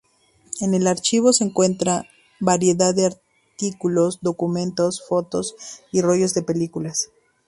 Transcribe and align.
En 0.61 0.73
el 0.73 0.87
archivo, 0.87 1.31
se 1.31 1.43
encuentran 1.43 2.07
variedad 2.39 2.95
de 2.95 3.05
artículos, 3.05 4.19
documentos, 4.21 5.05
fotos 5.07 5.55
y 5.91 6.01
rollos 6.01 6.33
de 6.33 6.41
películas. 6.41 7.11